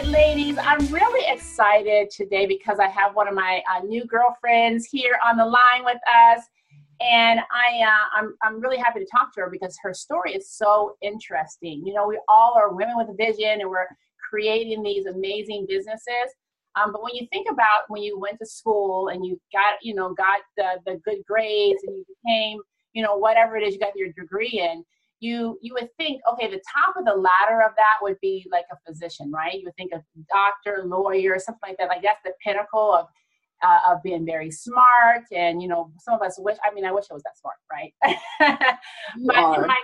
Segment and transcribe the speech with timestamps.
[0.00, 4.86] right, ladies, I'm really excited today because I have one of my uh, new girlfriends
[4.86, 6.44] here on the line with us.
[7.00, 10.50] And I, uh, I'm, I'm really happy to talk to her because her story is
[10.50, 11.82] so interesting.
[11.86, 13.86] You know, we all are women with a vision and we're
[14.30, 16.30] creating these amazing businesses.
[16.76, 19.94] Um, but when you think about when you went to school and you got, you
[19.94, 22.58] know, got the, the good grades and you became,
[22.94, 24.84] you know, whatever it is you got your degree in,
[25.20, 28.64] you you would think okay the top of the ladder of that would be like
[28.72, 29.54] a physician right?
[29.54, 31.88] You would think of doctor lawyer something like that.
[31.88, 33.06] Like that's the pinnacle of
[33.62, 36.90] uh, of being very smart and you know some of us wish i mean i
[36.92, 37.92] wish i was that smart right?
[39.26, 39.76] But my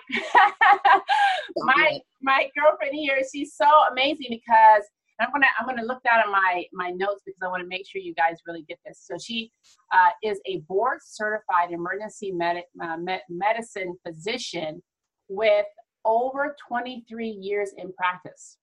[1.56, 4.84] my my girlfriend here she's so amazing because
[5.20, 7.87] I'm gonna I'm gonna look down at my my notes because I want to make
[7.88, 9.02] sure you guys really get this.
[9.06, 9.50] So she
[9.92, 14.82] uh, is a board certified emergency med- uh, med- medicine physician
[15.28, 15.66] with
[16.04, 18.58] over 23 years in practice.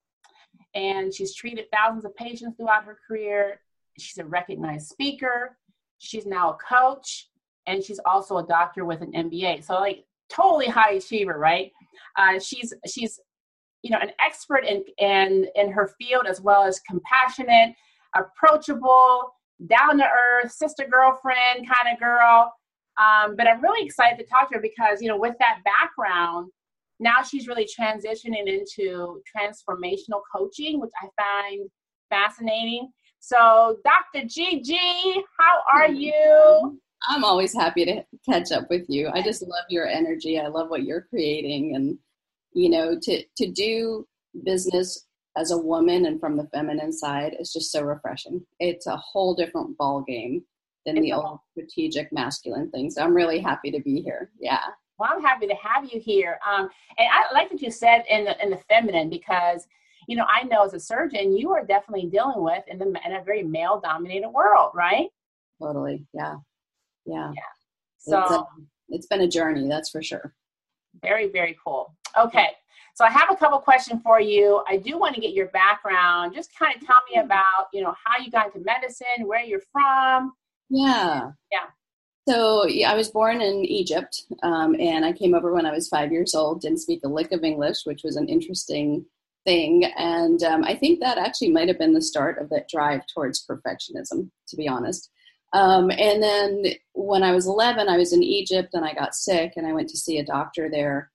[0.75, 3.59] And she's treated thousands of patients throughout her career.
[3.99, 5.57] She's a recognized speaker.
[5.99, 7.29] She's now a coach,
[7.67, 9.63] and she's also a doctor with an MBA.
[9.63, 11.71] So, like, totally high achiever, right?
[12.17, 13.19] Uh, she's she's
[13.83, 17.75] you know an expert in in in her field as well as compassionate,
[18.15, 19.33] approachable,
[19.67, 22.53] down to earth, sister girlfriend kind of girl.
[22.97, 26.51] Um, but I'm really excited to talk to her because, you know, with that background,
[26.99, 31.69] now she's really transitioning into transformational coaching, which I find
[32.09, 32.91] fascinating.
[33.19, 34.27] So, Dr.
[34.27, 36.79] Gigi, how are you?
[37.09, 39.09] I'm always happy to catch up with you.
[39.13, 40.39] I just love your energy.
[40.39, 41.97] I love what you're creating, and
[42.53, 44.07] you know, to to do
[44.45, 45.05] business
[45.37, 48.45] as a woman and from the feminine side is just so refreshing.
[48.59, 50.43] It's a whole different ball game
[50.85, 52.89] than it's the old strategic masculine thing.
[52.89, 54.31] So I'm really happy to be here.
[54.39, 54.59] Yeah.
[54.97, 56.39] Well, I'm happy to have you here.
[56.47, 59.65] Um, and I like what you said in the in the feminine because
[60.07, 63.13] you know I know as a surgeon you are definitely dealing with in the in
[63.13, 65.07] a very male dominated world, right?
[65.61, 66.05] Totally.
[66.13, 66.35] Yeah.
[67.05, 67.31] Yeah.
[67.35, 67.41] Yeah.
[67.97, 68.43] So it's, a,
[68.89, 70.33] it's been a journey, that's for sure.
[71.01, 71.95] Very very cool.
[72.17, 72.49] Okay.
[72.95, 74.63] So I have a couple questions for you.
[74.67, 76.35] I do want to get your background.
[76.35, 77.25] Just kind of tell me mm-hmm.
[77.25, 80.33] about, you know, how you got into medicine, where you're from.
[80.69, 81.31] Yeah.
[81.51, 81.65] Yeah.
[82.27, 85.89] So yeah, I was born in Egypt, um, and I came over when I was
[85.89, 86.61] five years old.
[86.61, 89.05] Didn't speak a lick of English, which was an interesting
[89.45, 93.01] thing, and um, I think that actually might have been the start of that drive
[93.13, 95.09] towards perfectionism, to be honest.
[95.51, 96.63] Um, and then
[96.93, 99.89] when I was 11, I was in Egypt and I got sick, and I went
[99.89, 101.11] to see a doctor there.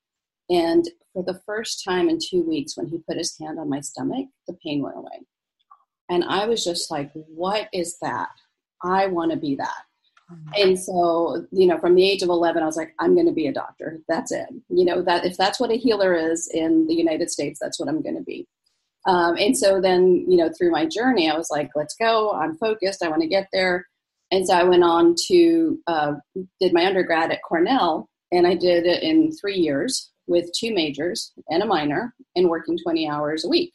[0.51, 3.81] And for the first time in two weeks, when he put his hand on my
[3.81, 5.27] stomach, the pain went away.
[6.11, 8.29] And I was just like, "What is that?
[8.83, 9.85] I want to be that."
[10.57, 13.33] And so, you know, from the age of 11, I was like, I'm going to
[13.33, 14.01] be a doctor.
[14.09, 14.47] That's it.
[14.69, 17.89] You know, that if that's what a healer is in the United States, that's what
[17.89, 18.47] I'm going to be.
[19.07, 22.33] Um, and so then, you know, through my journey, I was like, let's go.
[22.33, 23.03] I'm focused.
[23.03, 23.87] I want to get there.
[24.31, 26.13] And so I went on to, uh,
[26.61, 31.33] did my undergrad at Cornell, and I did it in three years with two majors
[31.49, 33.73] and a minor and working 20 hours a week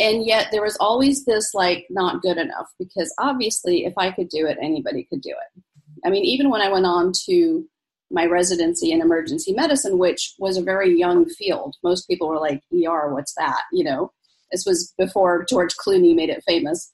[0.00, 4.28] and yet there was always this like not good enough because obviously if i could
[4.28, 5.62] do it anybody could do it.
[6.04, 7.68] I mean even when i went on to
[8.10, 12.62] my residency in emergency medicine which was a very young field most people were like
[12.74, 13.62] er what's that?
[13.72, 14.12] You know?
[14.50, 16.90] This was before george clooney made it famous.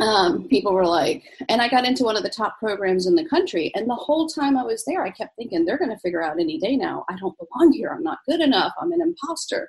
[0.00, 3.28] Um, people were like and i got into one of the top programs in the
[3.28, 6.22] country and the whole time i was there i kept thinking they're going to figure
[6.22, 7.04] out any day now.
[7.10, 7.90] I don't belong here.
[7.94, 8.72] I'm not good enough.
[8.80, 9.68] I'm an imposter.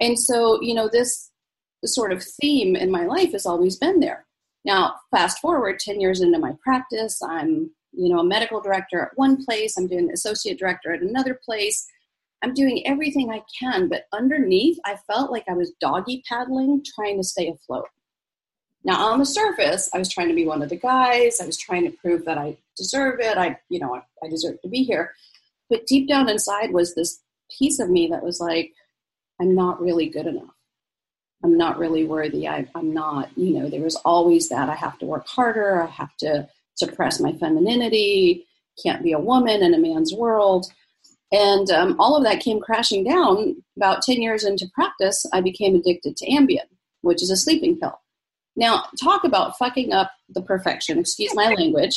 [0.00, 1.30] And so you know this
[1.86, 4.26] sort of theme in my life has always been there.
[4.64, 9.16] Now, fast forward 10 years into my practice, I'm, you know, a medical director at
[9.16, 11.86] one place, I'm doing associate director at another place.
[12.42, 17.16] I'm doing everything I can, but underneath, I felt like I was doggy paddling, trying
[17.16, 17.88] to stay afloat.
[18.84, 21.40] Now, on the surface, I was trying to be one of the guys.
[21.40, 23.36] I was trying to prove that I deserve it.
[23.36, 25.14] I, you know, I deserve to be here.
[25.68, 27.20] But deep down inside was this
[27.58, 28.72] piece of me that was like,
[29.40, 30.54] I'm not really good enough.
[31.44, 32.48] I'm not really worthy.
[32.48, 35.82] I, am not, you know, there was always that I have to work harder.
[35.82, 38.46] I have to suppress my femininity,
[38.82, 40.66] can't be a woman in a man's world.
[41.30, 43.62] And um, all of that came crashing down.
[43.76, 46.66] About 10 years into practice, I became addicted to Ambien,
[47.02, 48.00] which is a sleeping pill.
[48.56, 51.96] Now, talk about fucking up the perfection, excuse my language.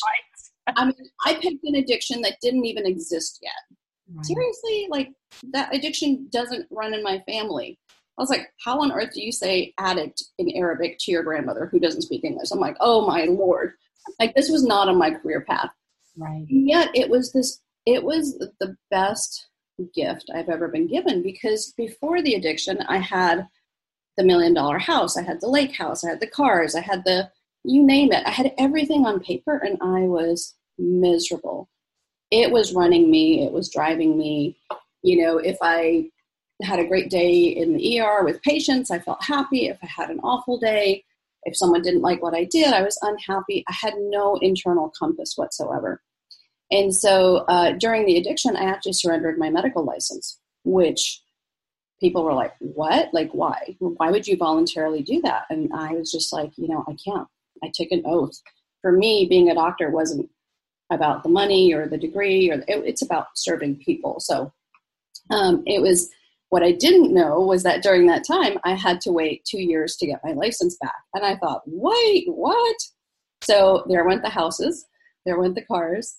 [0.76, 0.94] I mean,
[1.26, 3.78] I picked an addiction that didn't even exist yet.
[4.24, 5.10] Seriously, like
[5.54, 7.80] that addiction doesn't run in my family.
[8.18, 11.68] I was like, how on earth do you say addict in Arabic to your grandmother
[11.72, 12.52] who doesn't speak English?
[12.52, 13.74] I'm like, oh my lord.
[14.19, 15.69] Like this was not on my career path.
[16.18, 16.46] Right.
[16.50, 19.48] And yet it was this it was the best
[19.96, 23.48] gift I've ever been given because before the addiction I had
[24.18, 27.04] the million dollar house, I had the lake house, I had the cars, I had
[27.06, 27.30] the
[27.64, 28.25] you name it.
[28.25, 31.69] I had everything on paper and I was miserable.
[32.31, 34.57] It was running me, it was driving me.
[35.04, 36.10] You know, if I
[36.63, 39.68] had a great day in the ER with patients, I felt happy.
[39.68, 41.04] If I had an awful day,
[41.44, 43.63] if someone didn't like what I did, I was unhappy.
[43.68, 46.02] I had no internal compass whatsoever.
[46.69, 51.22] And so uh, during the addiction, I actually surrendered my medical license, which
[52.00, 53.14] people were like, What?
[53.14, 53.75] Like, why?
[53.80, 55.44] Why would you voluntarily do that?
[55.50, 57.28] And I was just like, You know, I can't.
[57.64, 58.40] I took an oath.
[58.81, 60.30] For me, being a doctor wasn't
[60.92, 64.19] about the money or the degree, or it, it's about serving people.
[64.19, 64.52] So
[65.30, 66.10] um, it was
[66.51, 69.95] what I didn't know was that during that time, I had to wait two years
[69.95, 71.01] to get my license back.
[71.13, 72.75] And I thought, wait, what?
[73.42, 74.86] So there went the houses,
[75.25, 76.18] there went the cars,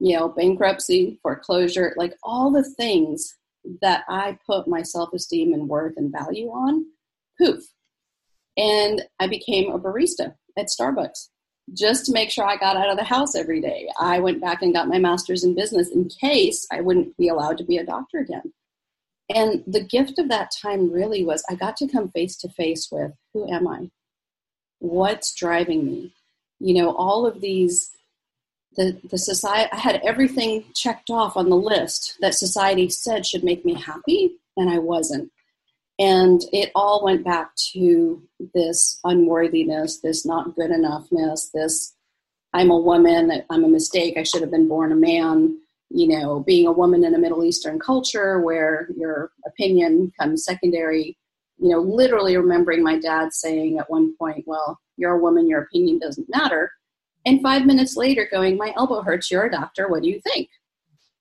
[0.00, 3.36] you know, bankruptcy, foreclosure, like all the things
[3.82, 6.86] that I put my self esteem and worth and value on,
[7.38, 7.62] poof.
[8.56, 11.28] And I became a barista at Starbucks
[11.74, 13.86] just to make sure I got out of the house every day.
[14.00, 17.58] I went back and got my master's in business in case I wouldn't be allowed
[17.58, 18.50] to be a doctor again.
[19.34, 22.88] And the gift of that time really was I got to come face to face
[22.90, 23.90] with who am I?
[24.78, 26.12] What's driving me?
[26.60, 27.90] You know, all of these
[28.76, 33.44] the the society I had everything checked off on the list that society said should
[33.44, 35.30] make me happy and I wasn't.
[35.98, 38.22] And it all went back to
[38.54, 41.94] this unworthiness, this not good enoughness, this
[42.54, 45.58] I'm a woman, I'm a mistake, I should have been born a man
[45.90, 51.16] you know, being a woman in a Middle Eastern culture where your opinion comes secondary,
[51.58, 55.62] you know, literally remembering my dad saying at one point, Well, you're a woman, your
[55.62, 56.70] opinion doesn't matter.
[57.24, 60.48] And five minutes later, going, My elbow hurts, you're a doctor, what do you think?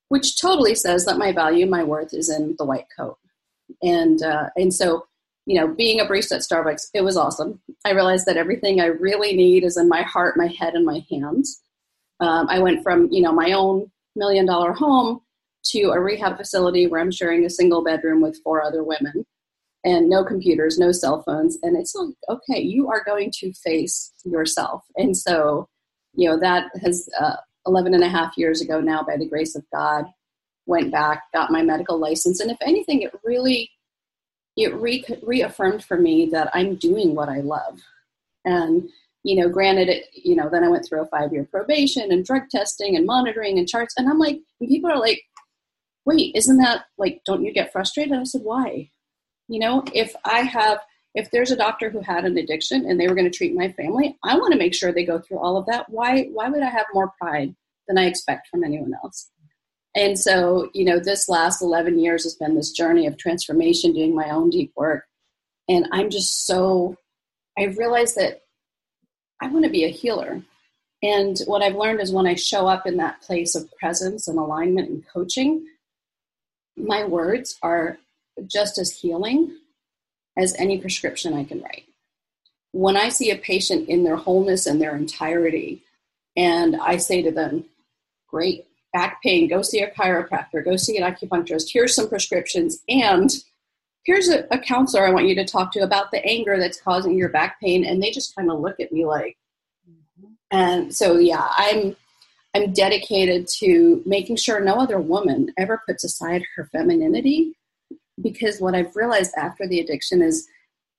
[0.10, 3.18] Which totally says that my value, my worth is in the white coat.
[3.82, 5.08] And, uh, and so,
[5.46, 7.62] you know, being a barista at Starbucks, it was awesome.
[7.86, 11.06] I realized that everything I really need is in my heart, my head, and my
[11.10, 11.62] hands.
[12.20, 15.22] Um, I went from, you know, my own million dollar home
[15.68, 19.26] to a rehab facility where I'm sharing a single bedroom with four other women
[19.84, 21.58] and no computers, no cell phones.
[21.64, 24.84] And it's like, okay, you are going to face yourself.
[24.96, 25.70] And so,
[26.14, 29.56] you know, that has uh, 11 and a half years ago now, by the grace
[29.56, 30.06] of God,
[30.66, 32.40] went back, got my medical license.
[32.40, 33.72] And if anything, it really,
[34.56, 37.80] it re- reaffirmed for me that I'm doing what I love.
[38.46, 38.90] And
[39.28, 42.24] you know, granted, it, you know, then I went through a five year probation and
[42.24, 43.94] drug testing and monitoring and charts.
[43.98, 45.22] And I'm like, and people are like,
[46.06, 48.18] wait, isn't that like, don't you get frustrated?
[48.18, 48.90] I said, why?
[49.50, 50.80] You know, if I have,
[51.14, 53.70] if there's a doctor who had an addiction and they were going to treat my
[53.74, 55.90] family, I want to make sure they go through all of that.
[55.90, 57.54] Why, why would I have more pride
[57.90, 59.30] than I expect from anyone else?
[59.94, 64.16] And so, you know, this last 11 years has been this journey of transformation, doing
[64.16, 65.04] my own deep work.
[65.68, 66.96] And I'm just so,
[67.58, 68.44] I realized that
[69.42, 70.42] I want to be a healer.
[71.04, 74.40] And what I've learned is when I show up in that place of presence and
[74.40, 75.68] alignment and coaching,
[76.76, 77.98] my words are
[78.46, 79.58] just as healing
[80.38, 81.86] as any prescription I can write.
[82.72, 85.84] When I see a patient in their wholeness and their entirety,
[86.36, 87.66] and I say to them,
[88.28, 93.32] Great, back pain, go see a chiropractor, go see an acupuncturist, here's some prescriptions, and
[94.08, 97.18] here's a, a, counselor I want you to talk to about the anger that's causing
[97.18, 97.86] your back pain.
[97.86, 99.38] And they just kind of look at me like,
[99.88, 100.32] mm-hmm.
[100.50, 101.96] and so, yeah, I'm,
[102.56, 107.52] I'm dedicated to making sure no other woman ever puts aside her femininity
[108.24, 110.48] because what I've realized after the addiction is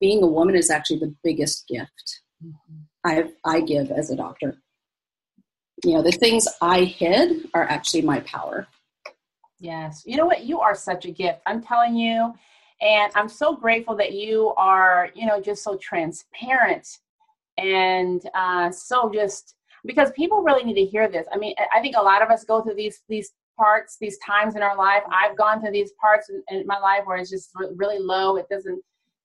[0.00, 2.76] being a woman is actually the biggest gift mm-hmm.
[3.04, 4.59] I, I give as a doctor.
[5.82, 8.66] You know, the things I hid are actually my power.
[9.61, 10.02] Yes.
[10.04, 10.44] You know what?
[10.44, 11.40] You are such a gift.
[11.47, 12.35] I'm telling you,
[12.80, 16.87] and I'm so grateful that you are, you know, just so transparent
[17.56, 21.26] and uh, so just because people really need to hear this.
[21.32, 24.54] I mean, I think a lot of us go through these these parts, these times
[24.54, 25.02] in our life.
[25.12, 28.37] I've gone through these parts in, in my life where it's just really low.
[28.37, 28.80] It doesn't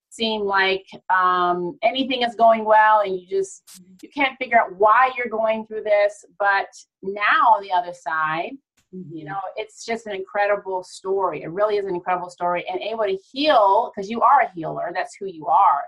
[0.09, 5.11] seem like um, anything is going well, and you just you can't figure out why
[5.15, 6.25] you're going through this.
[6.39, 6.67] But
[7.03, 8.51] now on the other side,
[8.93, 9.15] Mm-hmm.
[9.15, 11.43] You know, it's just an incredible story.
[11.43, 14.91] It really is an incredible story, and able to heal because you are a healer.
[14.93, 15.81] That's who you are.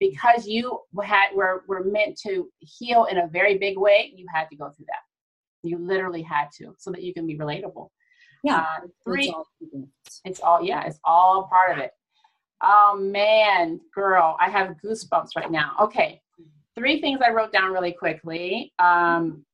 [0.00, 4.12] Because you had were were meant to heal in a very big way.
[4.14, 5.68] You had to go through that.
[5.68, 7.88] You literally had to, so that you can be relatable.
[8.44, 9.26] Yeah, uh, three.
[9.26, 9.88] It's all,
[10.24, 10.84] it's all yeah.
[10.84, 11.90] It's all part of it.
[12.62, 15.74] Oh man, girl, I have goosebumps right now.
[15.80, 16.20] Okay,
[16.76, 18.72] three things I wrote down really quickly.
[18.78, 19.44] Um,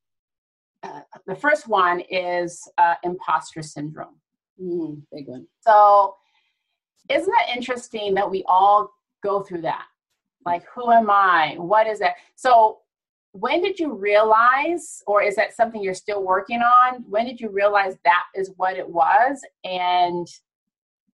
[0.85, 4.17] uh, the first one is uh, imposter syndrome.
[4.62, 5.47] Mm, big one.
[5.61, 6.17] So,
[7.09, 8.91] isn't it interesting that we all
[9.23, 9.87] go through that?
[10.45, 11.55] Like, who am I?
[11.59, 12.14] What is that?
[12.37, 12.79] So,
[13.33, 17.03] when did you realize, or is that something you're still working on?
[17.09, 19.41] When did you realize that is what it was?
[19.64, 20.29] And,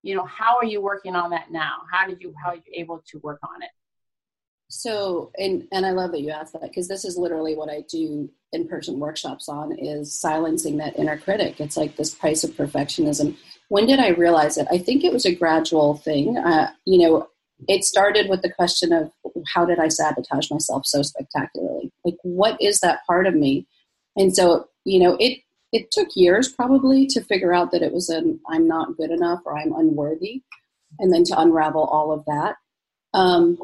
[0.03, 1.77] you know, how are you working on that now?
[1.91, 3.71] How did you, how are you able to work on it?
[4.71, 7.83] So, and, and I love that you asked that because this is literally what I
[7.91, 11.61] do in person workshops on is silencing that inner critic.
[11.61, 13.37] It's like this price of perfectionism.
[13.69, 14.69] When did I realize it?
[14.71, 16.39] I think it was a gradual thing.
[16.39, 17.29] Uh, you know,
[17.69, 19.11] it started with the question of
[19.53, 21.93] how did I sabotage myself so spectacularly?
[22.05, 23.67] Like, what is that part of me?
[24.17, 25.41] And so, you know, it
[25.73, 29.41] it took years probably to figure out that it was an I'm not good enough
[29.45, 30.43] or I'm unworthy,
[31.00, 32.57] and then to unravel all of that.
[33.15, 33.59] Um,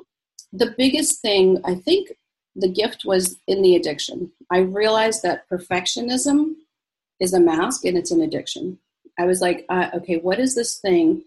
[0.56, 2.12] the biggest thing I think
[2.54, 4.32] the gift was in the addiction.
[4.50, 6.54] I realized that perfectionism
[7.20, 8.78] is a mask and it's an addiction.
[9.18, 11.22] I was like, uh, okay, what is this thing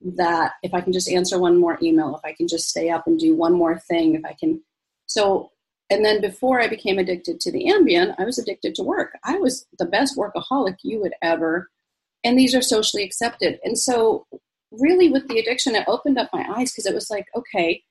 [0.00, 3.06] that if I can just answer one more email, if I can just stay up
[3.06, 4.62] and do one more thing, if I can.
[5.06, 5.50] So,
[5.90, 9.18] and then before I became addicted to the Ambien, I was addicted to work.
[9.24, 11.70] I was the best workaholic you would ever,
[12.22, 13.58] and these are socially accepted.
[13.64, 14.26] And so,
[14.70, 17.82] really, with the addiction, it opened up my eyes because it was like, okay,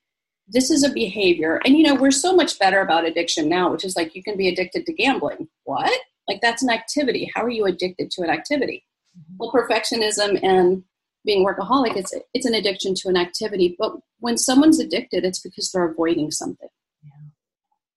[0.47, 1.59] this is a behavior.
[1.65, 4.37] And you know, we're so much better about addiction now, which is like you can
[4.37, 5.47] be addicted to gambling.
[5.63, 5.99] What?
[6.27, 7.29] Like that's an activity.
[7.33, 8.85] How are you addicted to an activity?
[9.17, 9.37] Mm-hmm.
[9.39, 10.83] Well, perfectionism and
[11.25, 13.75] being workaholic, it's it's an addiction to an activity.
[13.77, 16.69] But when someone's addicted, it's because they're avoiding something.
[17.03, 17.11] Yeah.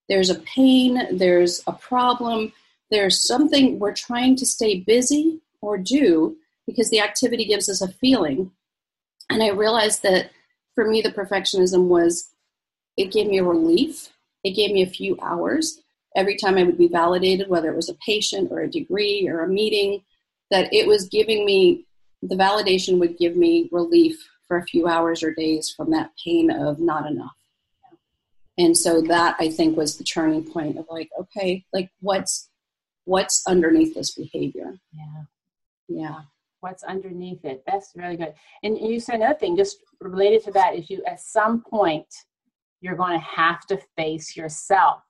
[0.09, 2.52] There's a pain, there's a problem,
[2.90, 7.88] there's something we're trying to stay busy or do because the activity gives us a
[7.88, 8.50] feeling.
[9.30, 10.30] And I realized that
[10.75, 12.28] for me, the perfectionism was
[12.97, 14.11] it gave me a relief.
[14.45, 15.81] It gave me a few hours
[16.17, 19.43] every time I would be validated, whether it was a patient or a degree or
[19.43, 20.03] a meeting,
[20.51, 21.87] that it was giving me
[22.23, 26.51] the validation would give me relief for a few hours or days from that pain
[26.51, 27.37] of not enough.
[28.59, 32.51] And so that I think was the turning point of like, okay, like what's
[33.05, 34.75] what's underneath this behavior?
[34.93, 35.23] Yeah.
[35.89, 36.21] Yeah.
[36.61, 37.63] What's underneath it?
[37.67, 38.35] That's really good.
[38.63, 42.07] And you said another thing, just related to that, is you at some point
[42.81, 45.03] you're going to have to face yourself.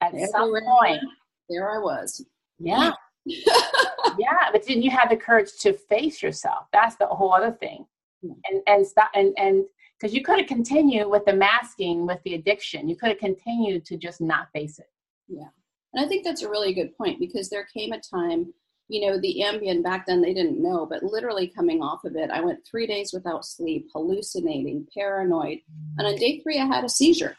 [0.00, 1.00] At Everywhere some point.
[1.48, 2.24] There I was.
[2.58, 2.92] Yeah.
[3.24, 6.66] yeah, but then you have the courage to face yourself.
[6.72, 7.86] That's the whole other thing.
[8.22, 9.64] And and stop and and
[9.98, 12.88] because you could have continued with the masking with the addiction.
[12.88, 14.86] You could have continued to just not face it.
[15.28, 15.48] Yeah.
[15.92, 18.52] And I think that's a really good point because there came a time,
[18.92, 22.30] you know, the Ambien back then they didn't know, but literally coming off of it,
[22.30, 25.60] I went three days without sleep, hallucinating, paranoid.
[25.96, 27.34] And on day three, I had a seizure.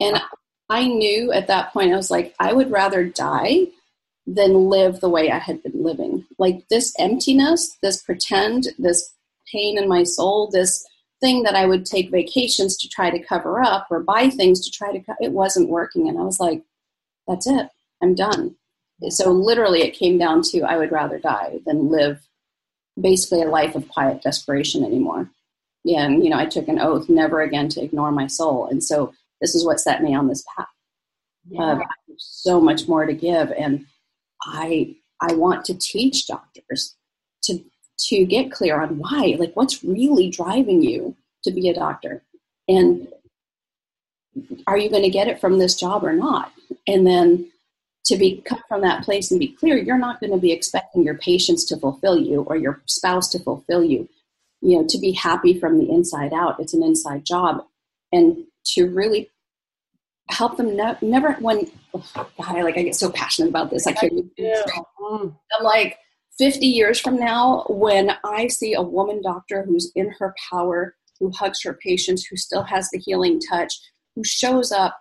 [0.00, 0.18] And
[0.70, 3.66] I knew at that point, I was like, I would rather die
[4.26, 6.24] than live the way I had been living.
[6.38, 9.12] Like this emptiness, this pretend, this
[9.52, 10.82] pain in my soul, this
[11.20, 14.70] thing that I would take vacations to try to cover up or buy things to
[14.70, 16.62] try to co- it wasn't working and I was like
[17.28, 17.68] that's it.
[18.02, 18.56] I'm done.
[19.08, 22.20] So literally it came down to I would rather die than live
[23.00, 25.30] basically a life of quiet desperation anymore.
[25.84, 28.66] Yeah, and you know, I took an oath never again to ignore my soul.
[28.66, 30.66] And so this is what set me on this path.
[31.48, 31.62] Yeah.
[31.62, 31.78] Uh,
[32.18, 33.86] so much more to give and
[34.42, 36.96] I I want to teach doctors
[37.44, 37.62] to
[38.08, 42.22] to get clear on why, like what's really driving you to be a doctor,
[42.68, 43.08] and
[44.66, 46.52] are you going to get it from this job or not?
[46.86, 47.50] And then
[48.06, 51.02] to be come from that place and be clear, you're not going to be expecting
[51.02, 54.08] your patients to fulfill you or your spouse to fulfill you.
[54.62, 57.64] You know, to be happy from the inside out, it's an inside job,
[58.12, 59.30] and to really
[60.28, 63.86] help them ne- never when oh God, I like I get so passionate about this.
[63.86, 64.12] I can't.
[64.12, 65.34] Mm.
[65.58, 65.98] I'm like
[66.40, 71.30] 50 years from now, when I see a woman doctor who's in her power, who
[71.30, 73.78] hugs her patients, who still has the healing touch,
[74.16, 74.98] who shows up,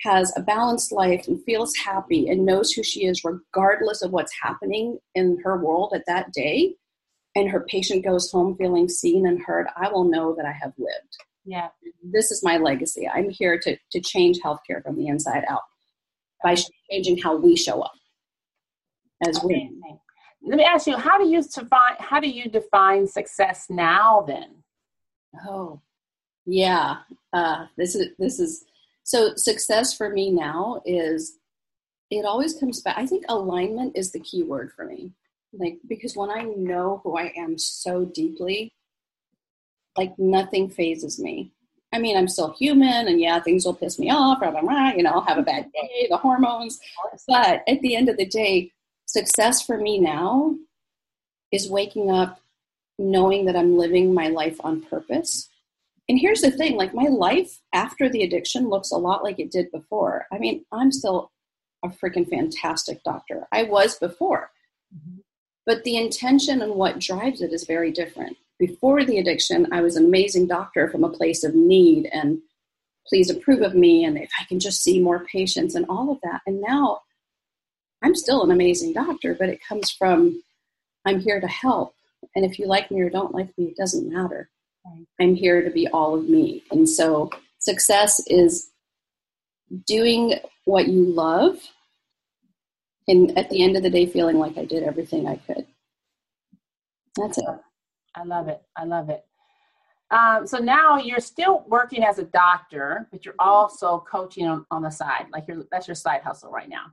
[0.00, 4.32] has a balanced life, and feels happy and knows who she is, regardless of what's
[4.40, 6.74] happening in her world at that day,
[7.34, 10.72] and her patient goes home feeling seen and heard, I will know that I have
[10.78, 11.16] lived.
[11.44, 11.68] Yeah.
[12.02, 13.08] This is my legacy.
[13.08, 15.62] I'm here to, to change healthcare from the inside out
[16.42, 16.56] by
[16.90, 17.92] changing how we show up
[19.26, 19.80] as women.
[20.42, 24.62] Let me ask you, how do you define how do you define success now then?
[25.48, 25.80] Oh,
[26.46, 26.98] yeah.
[27.32, 28.64] Uh, this is this is
[29.08, 31.38] so success for me now is
[32.10, 32.98] it always comes back.
[32.98, 35.12] I think alignment is the key word for me.
[35.54, 38.70] Like because when I know who I am so deeply,
[39.96, 41.52] like nothing fazes me.
[41.90, 44.90] I mean, I'm still human, and yeah, things will piss me off, blah, blah, blah,
[44.90, 46.78] you know, I'll have a bad day, the hormones.
[47.26, 48.72] But at the end of the day,
[49.06, 50.54] success for me now
[51.50, 52.42] is waking up
[52.98, 55.47] knowing that I'm living my life on purpose
[56.08, 59.50] and here's the thing like my life after the addiction looks a lot like it
[59.50, 60.26] did before.
[60.32, 61.30] I mean, I'm still
[61.84, 63.46] a freaking fantastic doctor.
[63.52, 64.50] I was before.
[64.94, 65.18] Mm-hmm.
[65.66, 68.38] But the intention and what drives it is very different.
[68.58, 72.38] Before the addiction, I was an amazing doctor from a place of need and
[73.06, 76.18] please approve of me and if I can just see more patients and all of
[76.22, 76.40] that.
[76.46, 77.02] And now
[78.02, 80.42] I'm still an amazing doctor, but it comes from
[81.04, 81.94] I'm here to help.
[82.34, 84.48] And if you like me or don't like me, it doesn't matter.
[85.20, 86.62] I'm here to be all of me.
[86.70, 88.70] And so success is
[89.86, 91.58] doing what you love
[93.06, 95.66] and at the end of the day feeling like I did everything I could.
[97.16, 97.44] That's it.
[98.14, 98.62] I love it.
[98.76, 99.24] I love it.
[100.10, 104.82] Um, so now you're still working as a doctor, but you're also coaching on, on
[104.82, 105.26] the side.
[105.32, 106.86] Like your that's your side hustle right now,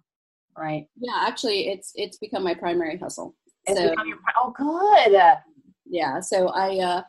[0.57, 0.87] right?
[0.97, 3.35] Yeah, actually, it's it's become my primary hustle.
[3.67, 5.37] It's so, your, oh, good.
[5.85, 6.19] Yeah.
[6.19, 7.01] So I, uh,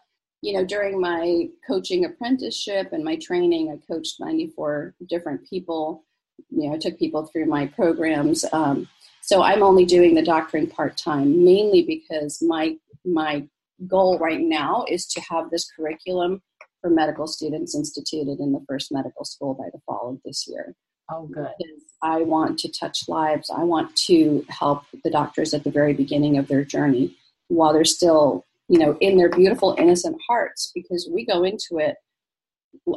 [0.46, 6.04] you know, during my coaching apprenticeship and my training, I coached 94 different people.
[6.50, 8.44] You know, I took people through my programs.
[8.52, 8.86] Um,
[9.22, 13.48] so I'm only doing the doctoring part time, mainly because my my
[13.88, 16.40] goal right now is to have this curriculum
[16.80, 20.76] for medical students instituted in the first medical school by the fall of this year.
[21.10, 21.48] Oh, good.
[21.58, 23.50] Because I want to touch lives.
[23.50, 27.16] I want to help the doctors at the very beginning of their journey
[27.48, 30.72] while they're still, you know, in their beautiful, innocent hearts.
[30.74, 31.96] Because we go into it.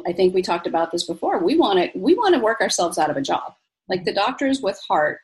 [0.06, 1.42] I think we talked about this before.
[1.42, 3.54] We want to we want to work ourselves out of a job.
[3.88, 5.20] Like the doctors with heart.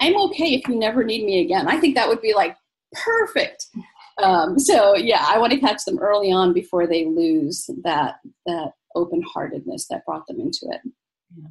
[0.00, 1.68] I'm okay if you never need me again.
[1.68, 2.56] I think that would be like
[3.04, 3.66] perfect.
[4.22, 8.16] Um, so yeah, I want to catch them early on before they lose that
[8.46, 10.80] that open heartedness that brought them into it.
[11.36, 11.48] Yeah.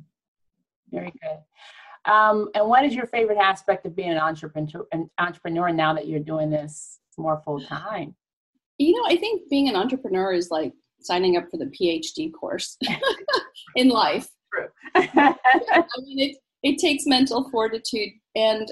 [0.91, 2.11] Very good.
[2.11, 6.07] Um, and what is your favorite aspect of being an entrepreneur, an entrepreneur now that
[6.07, 8.15] you're doing this more full time?
[8.77, 12.77] You know, I think being an entrepreneur is like signing up for the PhD course
[13.75, 14.29] in life.
[14.53, 14.67] True.
[14.95, 15.35] I
[15.99, 18.71] mean, it, it takes mental fortitude and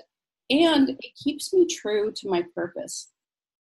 [0.49, 3.09] and it keeps me true to my purpose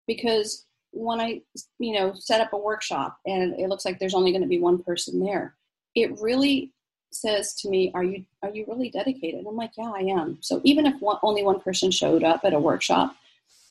[0.07, 1.41] because when I,
[1.79, 4.59] you know, set up a workshop and it looks like there's only going to be
[4.59, 5.55] one person there,
[5.95, 6.71] it really
[7.11, 10.61] says to me, "Are you are you really dedicated?" I'm like, "Yeah, I am." So
[10.63, 13.15] even if one, only one person showed up at a workshop,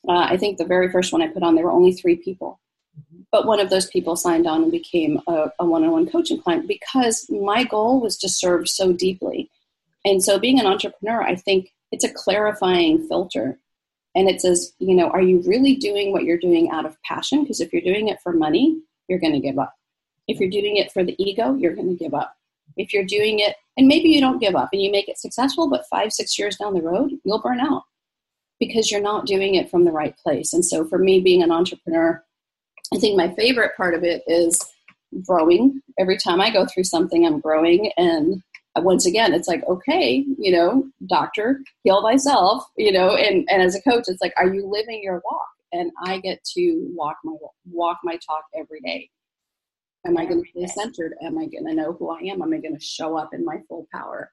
[0.07, 2.59] uh, I think the very first one I put on there were only three people,
[2.99, 3.21] mm-hmm.
[3.31, 7.25] but one of those people signed on and became a, a one-on-one coaching client because
[7.29, 9.49] my goal was to serve so deeply,
[10.05, 13.59] and so being an entrepreneur, I think it's a clarifying filter
[14.15, 17.43] and it says, you know, are you really doing what you're doing out of passion?
[17.43, 19.73] Because if you're doing it for money, you're going to give up.
[20.27, 22.33] If you're doing it for the ego, you're going to give up.
[22.77, 25.69] If you're doing it, and maybe you don't give up and you make it successful,
[25.69, 27.83] but five, six years down the road, you'll burn out
[28.67, 30.53] because you're not doing it from the right place.
[30.53, 32.23] And so for me, being an entrepreneur,
[32.93, 34.59] I think my favorite part of it is
[35.25, 35.81] growing.
[35.99, 38.41] Every time I go through something, I'm growing and
[38.81, 43.75] once again, it's like, okay, you know, doctor, heal thyself, you know, and, and as
[43.75, 45.47] a coach, it's like, are you living your walk?
[45.71, 47.33] And I get to walk my
[47.71, 49.09] walk my talk every day.
[50.05, 51.13] Am I going to be centered?
[51.23, 52.41] Am I going to know who I am?
[52.41, 54.31] Am I going to show up in my full power?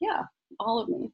[0.00, 0.22] Yeah,
[0.60, 1.10] all of me.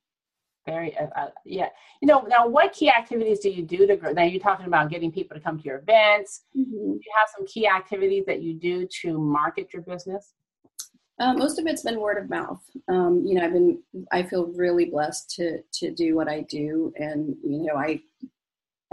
[0.65, 1.69] Very, uh, uh, yeah.
[2.01, 4.13] You know, now what key activities do you do to grow?
[4.13, 6.43] Now you're talking about getting people to come to your events.
[6.57, 6.71] Mm-hmm.
[6.71, 10.35] Do you have some key activities that you do to market your business?
[11.19, 12.63] Uh, most of it's been word of mouth.
[12.89, 16.93] Um, you know, I've been, I feel really blessed to to do what I do,
[16.97, 18.01] and you know, I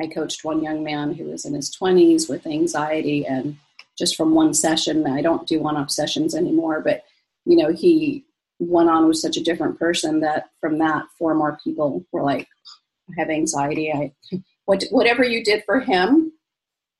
[0.01, 3.57] I coached one young man who was in his 20s with anxiety, and
[3.97, 7.03] just from one session, I don't do one-off sessions anymore, but
[7.45, 8.25] you know, he
[8.59, 12.47] went on with such a different person that from that, four more people were like,
[13.09, 13.91] "I have anxiety.
[13.91, 14.13] I
[14.65, 16.33] what whatever you did for him,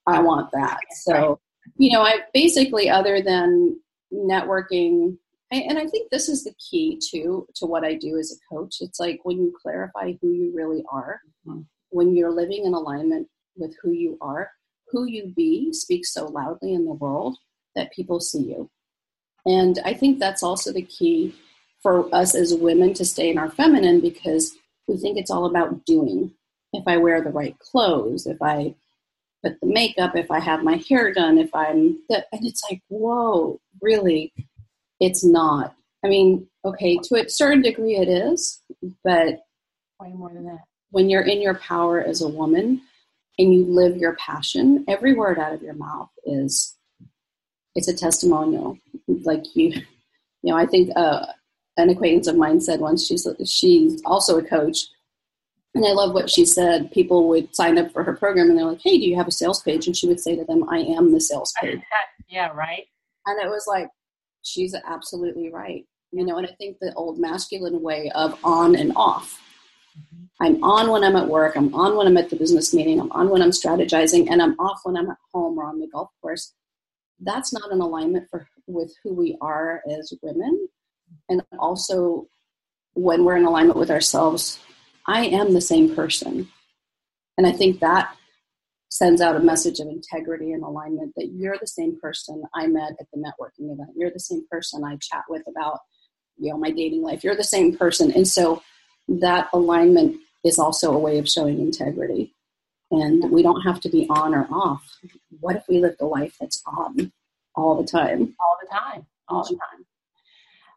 [0.08, 1.39] I want that." So,
[1.78, 3.80] you know, I basically, other than
[4.12, 5.17] networking
[5.52, 8.78] and i think this is the key to to what i do as a coach
[8.82, 11.62] it's like when you clarify who you really are mm-hmm.
[11.89, 14.50] when you're living in alignment with who you are
[14.91, 17.38] who you be speaks so loudly in the world
[17.76, 18.69] that people see you
[19.45, 21.36] and i think that's also the key
[21.81, 24.53] for us as women to stay in our feminine because
[24.87, 26.31] we think it's all about doing
[26.73, 28.73] if i wear the right clothes if i
[29.43, 32.81] put the makeup, if I have my hair done, if I'm, the, and it's like,
[32.87, 34.33] whoa, really,
[34.99, 35.75] it's not.
[36.03, 38.61] I mean, okay, to a certain degree it is,
[39.03, 39.41] but
[39.99, 40.63] way more than that.
[40.91, 42.81] When you're in your power as a woman
[43.37, 46.75] and you live your passion, every word out of your mouth is,
[47.75, 48.77] it's a testimonial.
[49.07, 49.73] Like you,
[50.41, 51.25] you know, I think uh,
[51.79, 54.87] an acquaintance of mine said once, she's, she's also a coach,
[55.75, 56.91] and I love what she said.
[56.91, 59.31] People would sign up for her program and they're like, hey, do you have a
[59.31, 59.85] sales page?
[59.85, 61.79] And she would say to them, I am the sales page.
[62.27, 62.85] Yeah, right.
[63.25, 63.89] And it was like,
[64.41, 65.85] she's absolutely right.
[66.11, 69.39] You know, and I think the old masculine way of on and off.
[69.97, 70.25] Mm-hmm.
[70.41, 73.11] I'm on when I'm at work, I'm on when I'm at the business meeting, I'm
[73.11, 76.09] on when I'm strategizing, and I'm off when I'm at home or on the golf
[76.21, 76.53] course.
[77.19, 80.67] That's not an alignment for with who we are as women.
[81.30, 82.28] And also
[82.93, 84.60] when we're in alignment with ourselves,
[85.08, 86.50] I am the same person.
[87.38, 88.15] And I think that
[88.89, 92.93] sends out a message of integrity and alignment that you're the same person I met
[93.00, 93.91] at the networking event.
[93.95, 95.80] You're the same person I chat with about,
[96.38, 97.24] you know, my dating life.
[97.24, 98.12] You're the same person.
[98.12, 98.62] And so
[99.08, 102.34] that alignment is also a way of showing integrity.
[102.91, 104.98] And we don't have to be on or off.
[105.39, 107.12] What if we lived a life that's on
[107.56, 108.36] all the time?
[108.39, 109.06] All the time.
[109.28, 109.86] All the time.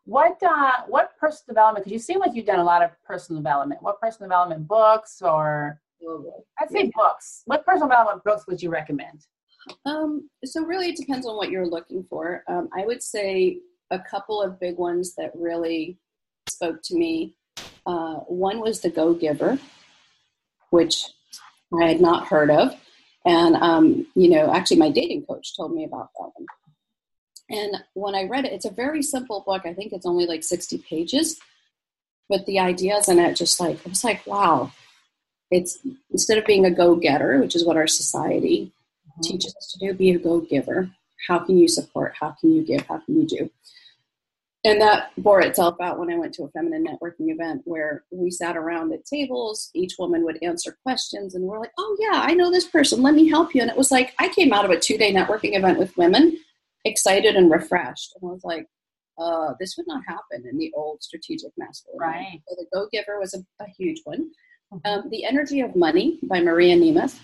[0.04, 1.84] What uh, what personal development?
[1.84, 3.82] Because you seem like you've done a lot of personal development.
[3.82, 5.80] What personal development books or
[6.60, 7.42] I'd say books.
[7.46, 9.26] What personal development books would you recommend?
[9.86, 12.42] Um, so really, it depends on what you're looking for.
[12.48, 13.58] Um, I would say
[13.90, 15.98] a couple of big ones that really
[16.48, 17.36] spoke to me.
[17.86, 19.58] Uh, one was The Go Giver,
[20.70, 21.04] which
[21.80, 22.74] I had not heard of,
[23.24, 26.46] and um, you know, actually, my dating coach told me about that one.
[27.50, 29.62] And when I read it, it's a very simple book.
[29.64, 31.38] I think it's only like 60 pages,
[32.28, 34.72] but the ideas in it just like, it was like, wow.
[35.50, 35.78] It's
[36.10, 38.72] instead of being a go getter, which is what our society
[39.06, 39.20] mm-hmm.
[39.20, 40.90] teaches us to do, be a go giver.
[41.28, 42.14] How can you support?
[42.18, 42.86] How can you give?
[42.86, 43.50] How can you do?
[44.64, 48.30] And that bore itself out when I went to a feminine networking event where we
[48.30, 49.70] sat around at tables.
[49.74, 53.02] Each woman would answer questions, and we're like, oh, yeah, I know this person.
[53.02, 53.60] Let me help you.
[53.60, 56.38] And it was like, I came out of a two day networking event with women
[56.84, 58.14] excited and refreshed.
[58.20, 58.66] And I was like,
[59.18, 62.00] uh, this would not happen in the old strategic masculine.
[62.00, 62.40] Right.
[62.48, 64.30] So the Go Giver was a, a huge one.
[64.72, 64.78] Mm-hmm.
[64.86, 67.18] Um, the Energy of Money by Maria Nemeth.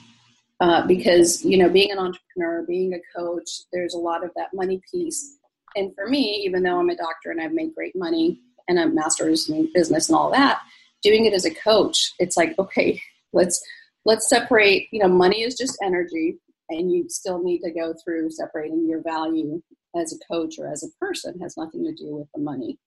[0.61, 4.49] Uh, because you know, being an entrepreneur, being a coach, there's a lot of that
[4.53, 5.39] money piece.
[5.77, 8.93] And for me, even though I'm a doctor and I've made great money and I'm
[8.93, 10.61] master's in business and all that,
[11.01, 13.01] doing it as a coach, it's like, okay,
[13.33, 13.65] let's
[14.05, 14.89] let's separate.
[14.91, 16.39] You know, money is just energy
[16.71, 19.63] and you still need to go through separating your value
[19.97, 22.79] as a coach or as a person has nothing to do with the money.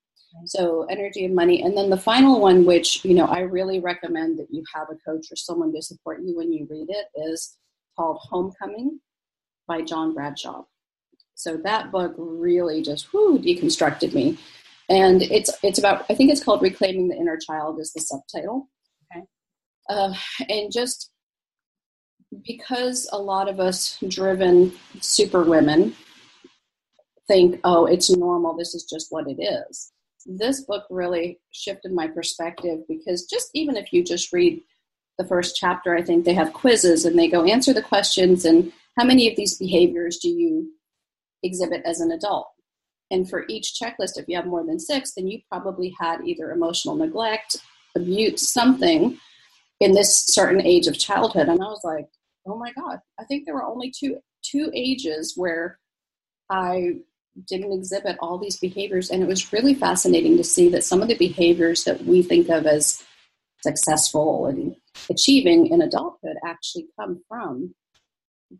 [0.45, 1.61] So energy and money.
[1.61, 4.95] And then the final one which you know i really recommend that you have a
[5.09, 7.57] coach or someone to support you when you read it is
[7.97, 8.99] called homecoming
[9.67, 10.63] by john bradshaw.
[11.35, 14.37] So that book really just whoo, deconstructed me.
[14.89, 18.69] And it's it's about i think it's called reclaiming the inner child is the subtitle.
[19.11, 19.25] Okay.
[19.89, 20.13] Uh,
[20.49, 21.11] and just
[22.45, 25.95] because a lot of us driven super women
[27.27, 29.91] think, oh, it's normal, this is just what it is.
[30.25, 34.61] This book really shifted my perspective because just even if you just read
[35.17, 38.71] the first chapter, I think they have quizzes and they go answer the questions and
[38.97, 40.71] how many of these behaviors do you
[41.43, 42.47] exhibit as an adult?
[43.09, 46.51] And for each checklist, if you have more than six, then you probably had either
[46.51, 47.57] emotional neglect,
[47.95, 49.17] abuse, something
[49.79, 51.49] in this certain age of childhood.
[51.49, 52.07] And I was like,
[52.47, 52.99] oh my god.
[53.19, 55.77] I think there were only two two ages where
[56.49, 56.93] i
[57.47, 61.07] didn't exhibit all these behaviors and it was really fascinating to see that some of
[61.07, 63.03] the behaviors that we think of as
[63.61, 64.75] successful and
[65.09, 67.73] achieving in adulthood actually come from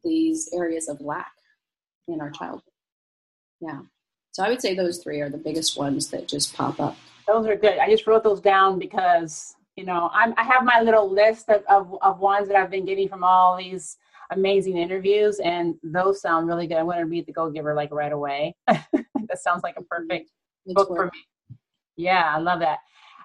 [0.04, 1.34] these areas of lack
[2.08, 2.64] in our childhood.
[3.60, 3.82] Yeah.
[4.32, 6.96] So i would say those three are the biggest ones that just pop up.
[7.28, 7.78] Those are good.
[7.78, 11.64] I just wrote those down because you know I'm, i have my little list of,
[11.70, 13.98] of, of ones that i've been getting from all these
[14.32, 16.78] amazing interviews and those sound really good.
[16.78, 18.56] I'm going to read the go giver like right away.
[19.28, 20.30] That sounds like a perfect
[20.66, 21.58] book for me.
[21.96, 22.80] Yeah i love that.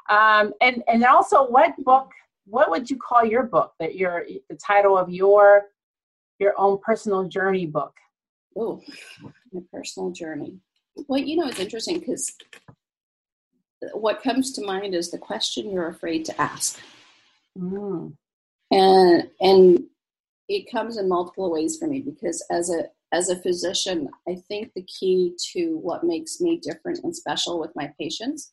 [0.09, 2.11] Um, and and also what book
[2.45, 5.63] what would you call your book that your the title of your
[6.39, 7.93] your own personal journey book?
[8.57, 8.81] Oh
[9.53, 10.61] my personal journey.
[11.09, 12.33] Well you know it's interesting because
[13.93, 16.81] what comes to mind is the question you're afraid to ask.
[17.59, 18.15] Mm.
[18.71, 19.85] And and
[20.49, 24.73] it comes in multiple ways for me because as a as a physician, I think
[24.75, 28.53] the key to what makes me different and special with my patients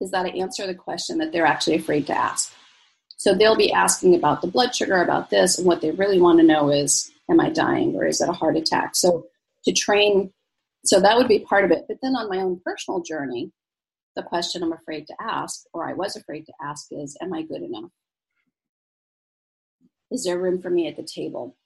[0.00, 2.52] is that I answer the question that they're actually afraid to ask.
[3.16, 6.40] So they'll be asking about the blood sugar, about this, and what they really want
[6.40, 8.96] to know is, am I dying or is it a heart attack?
[8.96, 9.26] So
[9.64, 10.32] to train,
[10.84, 11.84] so that would be part of it.
[11.86, 13.52] But then on my own personal journey,
[14.16, 17.42] the question I'm afraid to ask, or I was afraid to ask, is Am I
[17.42, 17.90] good enough?
[20.10, 21.56] Is there room for me at the table?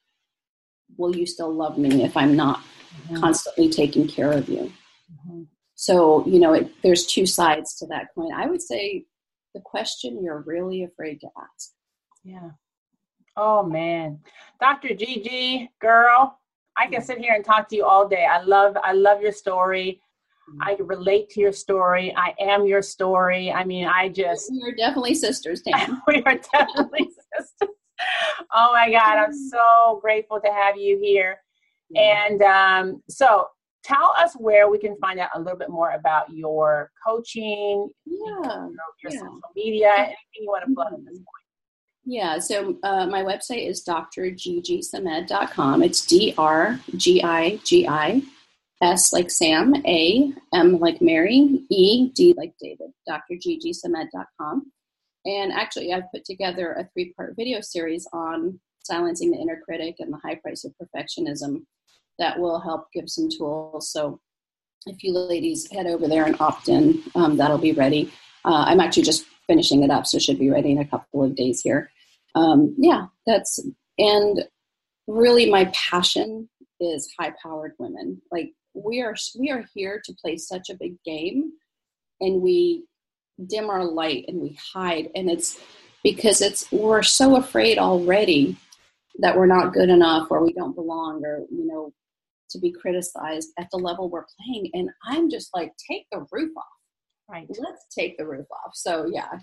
[0.96, 3.16] Will you still love me if I'm not mm-hmm.
[3.16, 4.72] constantly taking care of you?
[5.12, 5.42] Mm-hmm.
[5.74, 8.32] So, you know, it, there's two sides to that coin.
[8.32, 9.04] I would say
[9.54, 11.72] the question you're really afraid to ask.
[12.22, 12.50] Yeah.
[13.36, 14.20] Oh, man.
[14.60, 14.94] Dr.
[14.94, 16.38] Gigi, girl,
[16.76, 18.26] I can sit here and talk to you all day.
[18.26, 20.00] I love I love your story.
[20.60, 22.14] I relate to your story.
[22.16, 23.52] I am your story.
[23.52, 26.02] I mean, I just we are definitely sisters, Tam.
[26.06, 27.70] we are definitely sisters.
[28.52, 31.38] Oh my God, I'm so grateful to have you here.
[31.94, 33.46] And um, so,
[33.84, 38.16] tell us where we can find out a little bit more about your coaching, yeah,
[38.16, 39.18] your, your yeah.
[39.18, 41.26] social media, anything you want to plug at this point.
[42.04, 45.82] Yeah, so uh, my website is drgigisamed.com.
[45.82, 48.22] It's D R G I G I
[48.82, 54.72] S like Sam, A, M like Mary, E, D like David, drgigisamed.com.
[55.24, 59.96] And actually, I've put together a three part video series on silencing the inner critic
[59.98, 61.64] and the high price of perfectionism
[62.18, 63.90] that will help give some tools.
[63.90, 64.20] So
[64.86, 68.12] if you ladies head over there and opt in, um, that'll be ready.
[68.44, 71.34] Uh, I'm actually just finishing it up, so should be ready in a couple of
[71.34, 71.90] days here.
[72.34, 73.58] Um, yeah, that's,
[73.98, 74.44] and
[75.06, 76.48] really my passion
[76.80, 78.22] is high powered women.
[78.30, 81.52] Like we are, we are here to play such a big game
[82.20, 82.84] and we
[83.46, 85.08] dim our light and we hide.
[85.14, 85.58] And it's
[86.02, 88.56] because it's, we're so afraid already
[89.18, 91.92] that we're not good enough or we don't belong or, you know,
[92.50, 94.70] to be criticized at the level we're playing.
[94.74, 96.64] And I'm just like, take the roof off.
[97.28, 97.46] Right.
[97.48, 98.72] Let's take the roof off.
[98.74, 99.40] So yeah,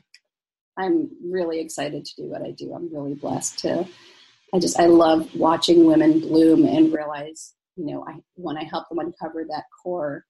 [0.78, 2.74] I'm really excited to do what I do.
[2.74, 3.86] I'm really blessed to.
[4.54, 8.90] I just I love watching women bloom and realize, you know, I when I help
[8.90, 10.26] them uncover that core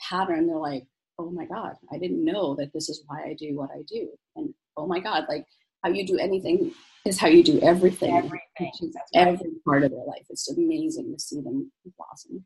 [0.00, 0.84] pattern, they're like,
[1.18, 4.08] oh my god, I didn't know that this is why I do what I do,
[4.36, 5.46] and oh my god, like
[5.82, 6.72] how you do anything
[7.04, 8.16] is how you do everything.
[8.16, 8.92] Everything.
[9.14, 10.26] Every part of their life.
[10.28, 12.44] It's amazing to see them blossom.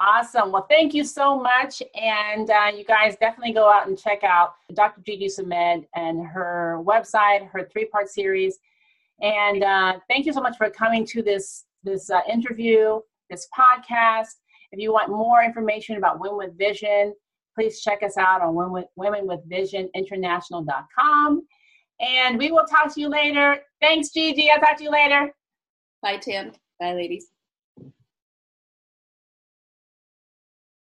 [0.00, 0.50] Awesome.
[0.50, 1.82] Well, thank you so much.
[1.94, 5.02] And uh, you guys definitely go out and check out Dr.
[5.02, 8.58] Gigi Samed and her website, her three part series.
[9.20, 14.34] And uh, thank you so much for coming to this, this uh, interview, this podcast.
[14.72, 17.14] If you want more information about Women with Vision,
[17.54, 21.46] please check us out on women, womenwithvisioninternational.com.
[22.00, 23.58] And we will talk to you later.
[23.80, 24.50] Thanks, Gigi.
[24.50, 25.32] I'll talk to you later.
[26.02, 26.52] Bye, Tim.
[26.78, 27.28] Bye, ladies.